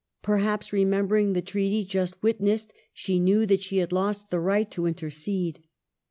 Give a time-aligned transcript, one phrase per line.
[0.23, 4.87] Perhaps, remembering the treaty just witnessed, she knew that she had lost the right to
[4.87, 5.63] intercede.